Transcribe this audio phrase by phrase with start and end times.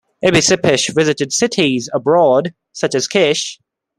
[0.25, 3.59] Ibbi-Sipish visited cities abroad, such as Kish.